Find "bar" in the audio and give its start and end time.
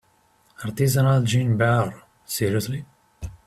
1.59-2.07